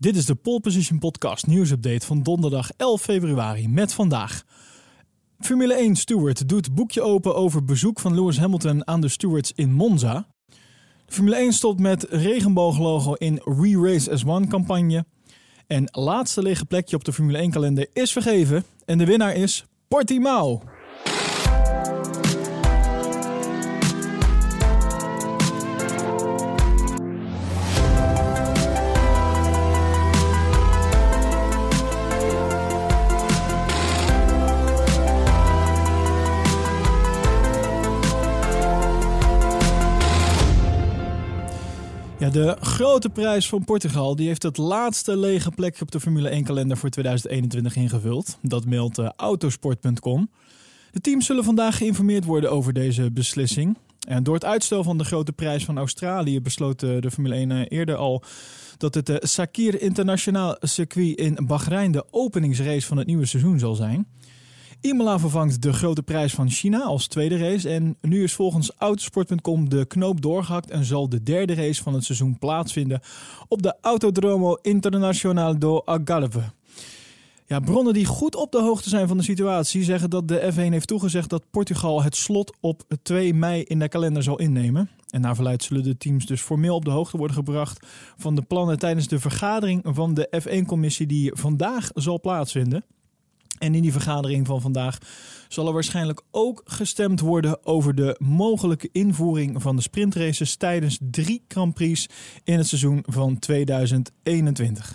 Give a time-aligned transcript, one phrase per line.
[0.00, 4.44] Dit is de Pole Position Podcast nieuwsupdate van donderdag 11 februari met vandaag.
[5.38, 9.72] Formule 1 steward doet boekje open over bezoek van Lewis Hamilton aan de stewards in
[9.72, 10.26] Monza.
[11.06, 15.04] Formule 1 stopt met regenbooglogo in Re-Race as One campagne.
[15.66, 19.64] En laatste lege plekje op de Formule 1 kalender is vergeven en de winnaar is
[19.88, 20.62] Portimao.
[42.20, 46.28] Ja, de grote prijs van Portugal die heeft het laatste lege plekje op de Formule
[46.28, 48.38] 1 kalender voor 2021 ingevuld.
[48.42, 50.30] Dat meldt uh, autosport.com.
[50.90, 53.76] De teams zullen vandaag geïnformeerd worden over deze beslissing.
[54.08, 57.50] En door het uitstel van de grote prijs van Australië besloot uh, de Formule 1
[57.50, 58.22] uh, eerder al
[58.76, 64.06] dat het Sakir Internationaal Circuit in Bahrein de openingsrace van het nieuwe seizoen zal zijn.
[64.80, 67.68] Imola vervangt de grote prijs van China als tweede race.
[67.68, 72.04] En nu is volgens Autosport.com de knoop doorgehakt en zal de derde race van het
[72.04, 73.00] seizoen plaatsvinden
[73.48, 76.42] op de Autodromo Internacional do Algarve.
[77.46, 80.56] Ja, bronnen die goed op de hoogte zijn van de situatie zeggen dat de F1
[80.56, 84.90] heeft toegezegd dat Portugal het slot op 2 mei in de kalender zal innemen.
[85.10, 87.86] En naar verluidt zullen de teams dus formeel op de hoogte worden gebracht
[88.16, 92.84] van de plannen tijdens de vergadering van de F1-commissie die vandaag zal plaatsvinden.
[93.60, 94.98] En in die vergadering van vandaag
[95.48, 101.44] zal er waarschijnlijk ook gestemd worden over de mogelijke invoering van de sprintraces tijdens drie
[101.48, 102.08] Grand Prix
[102.44, 104.92] in het seizoen van 2021.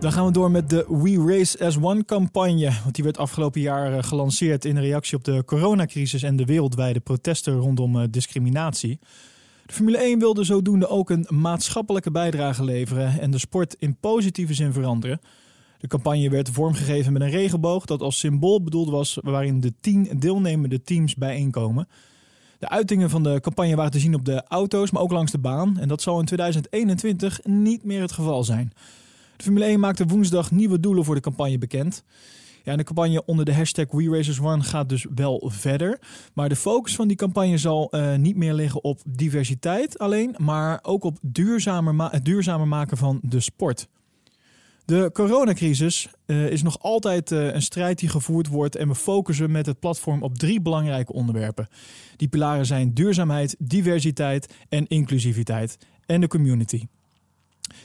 [0.00, 2.72] Dan gaan we door met de We Race as One campagne.
[2.82, 7.56] Want die werd afgelopen jaar gelanceerd in reactie op de coronacrisis en de wereldwijde protesten
[7.56, 8.98] rondom discriminatie.
[9.66, 14.54] De Formule 1 wilde zodoende ook een maatschappelijke bijdrage leveren en de sport in positieve
[14.54, 15.20] zin veranderen.
[15.78, 20.08] De campagne werd vormgegeven met een regenboog dat als symbool bedoeld was waarin de tien
[20.18, 21.88] deelnemende teams bijeenkomen.
[22.58, 25.38] De uitingen van de campagne waren te zien op de auto's, maar ook langs de
[25.38, 25.78] baan.
[25.78, 28.72] En dat zal in 2021 niet meer het geval zijn.
[29.36, 32.04] De Formule 1 maakte woensdag nieuwe doelen voor de campagne bekend.
[32.64, 35.98] Ja, de campagne onder de hashtag WeRacers1 gaat dus wel verder.
[36.32, 40.78] Maar de focus van die campagne zal uh, niet meer liggen op diversiteit alleen, maar
[40.82, 43.88] ook op duurzamer ma het duurzamer maken van de sport.
[44.84, 49.50] De coronacrisis uh, is nog altijd uh, een strijd die gevoerd wordt en we focussen
[49.50, 51.68] met het platform op drie belangrijke onderwerpen.
[52.16, 56.86] Die pilaren zijn duurzaamheid, diversiteit en inclusiviteit en de community.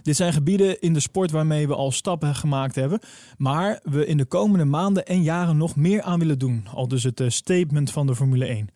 [0.01, 2.99] Dit zijn gebieden in de sport waarmee we al stappen gemaakt hebben,
[3.37, 7.03] maar we in de komende maanden en jaren nog meer aan willen doen, al dus
[7.03, 8.69] het statement van de Formule 1.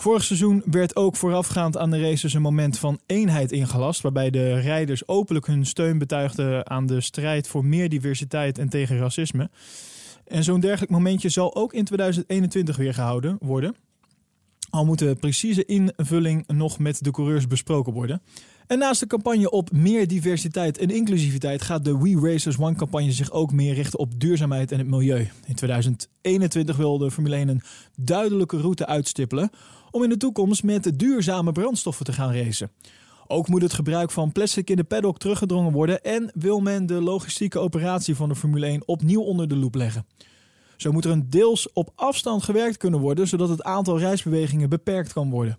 [0.00, 4.60] Vorig seizoen werd ook voorafgaand aan de races een moment van eenheid ingelast, waarbij de
[4.60, 9.50] rijders openlijk hun steun betuigden aan de strijd voor meer diversiteit en tegen racisme.
[10.26, 13.74] En zo'n dergelijk momentje zal ook in 2021 weer gehouden worden.
[14.70, 18.22] Al moet de precieze invulling nog met de coureurs besproken worden.
[18.66, 23.12] En naast de campagne op meer diversiteit en inclusiviteit gaat de We Racers One campagne
[23.12, 25.28] zich ook meer richten op duurzaamheid en het milieu.
[25.46, 27.62] In 2021 wil de Formule 1 een
[27.96, 29.50] duidelijke route uitstippelen
[29.90, 32.70] om in de toekomst met duurzame brandstoffen te gaan racen.
[33.26, 37.00] Ook moet het gebruik van plastic in de paddock teruggedrongen worden en wil men de
[37.00, 40.06] logistieke operatie van de Formule 1 opnieuw onder de loep leggen.
[40.80, 45.12] Zo moet er een deels op afstand gewerkt kunnen worden, zodat het aantal reisbewegingen beperkt
[45.12, 45.58] kan worden.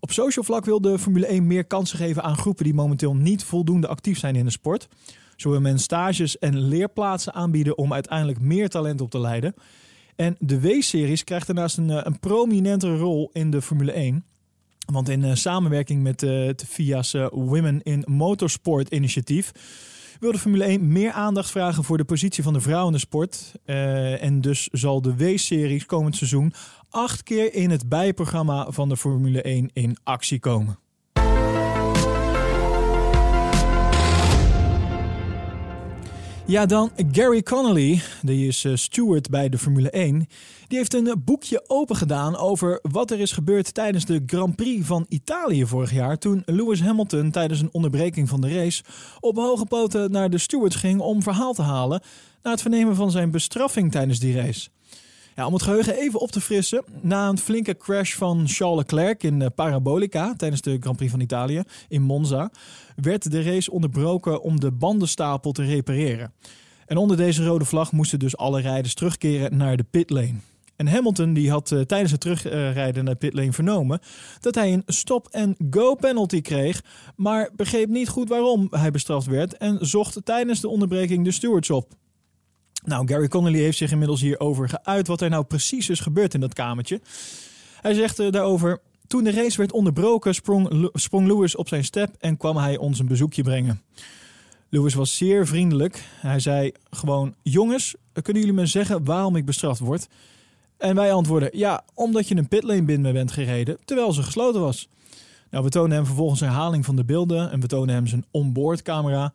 [0.00, 3.44] Op social vlak wil de Formule 1 meer kansen geven aan groepen die momenteel niet
[3.44, 4.88] voldoende actief zijn in de sport.
[5.36, 9.54] Zo wil men stages en leerplaatsen aanbieden om uiteindelijk meer talent op te leiden.
[10.16, 14.24] En de W-series krijgt daarnaast een, een prominentere rol in de Formule 1.
[14.92, 19.52] Want in uh, samenwerking met uh, FIA's uh, Women in Motorsport initiatief
[20.20, 22.98] wil de Formule 1 meer aandacht vragen voor de positie van de vrouw in de
[22.98, 23.52] sport.
[23.66, 26.52] Uh, en dus zal de W-series komend seizoen
[26.90, 30.78] acht keer in het bijprogramma van de Formule 1 in actie komen.
[36.48, 40.26] Ja, dan Gary Connolly, die is uh, steward bij de Formule 1.
[40.68, 44.86] Die heeft een boekje open gedaan over wat er is gebeurd tijdens de Grand Prix
[44.86, 46.18] van Italië vorig jaar.
[46.18, 48.82] Toen Lewis Hamilton tijdens een onderbreking van de race
[49.20, 52.02] op hoge poten naar de stewards ging om verhaal te halen
[52.42, 54.68] na het vernemen van zijn bestraffing tijdens die race.
[55.36, 56.84] Ja, om het geheugen even op te frissen.
[57.00, 61.62] Na een flinke crash van Charles Leclerc in Parabolica tijdens de Grand Prix van Italië
[61.88, 62.50] in Monza,
[62.94, 66.32] werd de race onderbroken om de bandenstapel te repareren.
[66.86, 70.34] En onder deze rode vlag moesten dus alle rijders terugkeren naar de pitlane.
[70.76, 74.00] En Hamilton die had uh, tijdens het terugrijden naar pitlane vernomen
[74.40, 76.82] dat hij een stop-and-go penalty kreeg,
[77.16, 81.70] maar begreep niet goed waarom hij bestraft werd en zocht tijdens de onderbreking de stewards
[81.70, 81.94] op.
[82.86, 86.40] Nou, Gary Connolly heeft zich inmiddels hierover geuit wat er nou precies is gebeurd in
[86.40, 87.00] dat kamertje.
[87.80, 92.14] Hij zegt uh, daarover: Toen de race werd onderbroken, sprong, sprong Lewis op zijn step
[92.18, 93.82] en kwam hij ons een bezoekje brengen.
[94.68, 96.04] Lewis was zeer vriendelijk.
[96.20, 100.08] Hij zei gewoon: Jongens, kunnen jullie me zeggen waarom ik bestraft word?
[100.78, 104.88] En wij antwoorden: Ja, omdat je een pitlane binnen bent gereden terwijl ze gesloten was.
[105.50, 109.32] Nou, we tonen hem vervolgens herhaling van de beelden en we tonen hem zijn onboardcamera.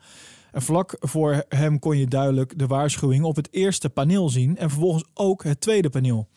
[0.51, 4.69] En vlak voor hem kon je duidelijk de waarschuwing op het eerste paneel zien en
[4.69, 6.27] vervolgens ook het tweede paneel.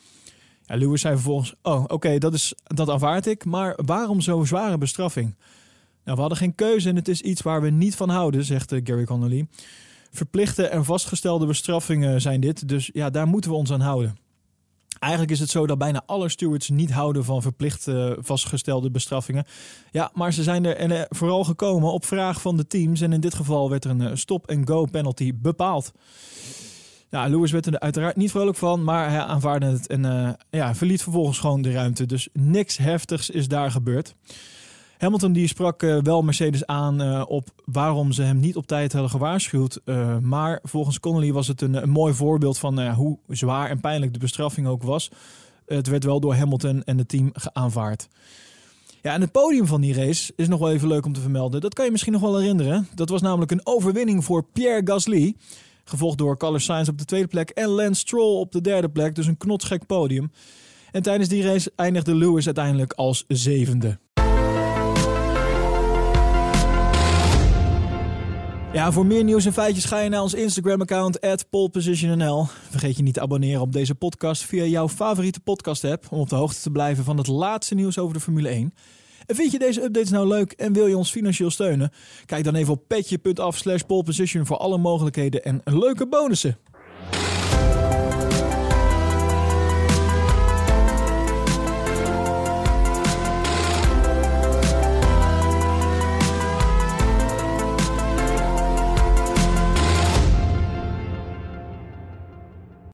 [0.63, 4.79] Ja, Lewis zei vervolgens: Oh, oké, dat dat, dat aanvaard ik, maar waarom zo'n zware
[4.79, 5.35] bestraffing?
[6.05, 8.73] Nou, we hadden geen keuze en het is iets waar we niet van houden, zegt
[8.73, 9.47] eh, Gary Connolly.
[10.11, 14.17] Verplichte en vastgestelde bestraffingen zijn dit, dus ja, daar moeten we ons aan houden.
[15.05, 19.45] Eigenlijk is het zo dat bijna alle stewards niet houden van verplicht uh, vastgestelde bestraffingen.
[19.91, 23.01] Ja, maar ze zijn er en, uh, vooral gekomen op vraag van de teams.
[23.01, 25.93] En in dit geval werd er een uh, stop-and-go penalty bepaald.
[27.11, 31.03] Ja, Lewis werd er uiteraard niet vrolijk van, maar hij aanvaarde het en ja, verliet
[31.03, 32.07] vervolgens gewoon de ruimte.
[32.07, 34.15] Dus niks heftigs is daar gebeurd.
[34.99, 38.93] Hamilton die sprak uh, wel Mercedes aan uh, op waarom ze hem niet op tijd
[38.93, 39.81] hadden gewaarschuwd.
[39.85, 44.13] Uh, maar volgens Connolly was het een, een mooi voorbeeld van hoe zwaar en pijnlijk
[44.13, 45.11] de bestraffing ook was.
[45.67, 48.09] Het werd wel door Hamilton en het team geaanvaard.
[49.03, 51.61] Ja, en het podium van die race is nog wel even leuk om te vermelden.
[51.61, 52.89] Dat kan je misschien nog wel herinneren.
[52.95, 55.37] Dat was namelijk een overwinning voor Pierre Gasly.
[55.85, 59.15] Gevolgd door Carlos Sainz op de tweede plek en Lance Stroll op de derde plek.
[59.15, 60.31] Dus een knotsgek podium.
[60.93, 63.99] En tijdens die race eindigde Lewis uiteindelijk als zevende.
[68.75, 71.19] Ja, voor meer nieuws en feitjes ga je naar ons Instagram-account
[71.51, 72.47] @polepositionnl.
[72.71, 76.35] Vergeet je niet te abonneren op deze podcast via jouw favoriete podcast-app om op de
[76.35, 78.75] hoogte te blijven van het laatste nieuws over de Formule 1.
[79.27, 81.91] En vind je deze updates nou leuk en wil je ons financieel steunen?
[82.27, 86.59] Kijk dan even op petje.af slash poleposition voor alle mogelijkheden en leuke bonussen.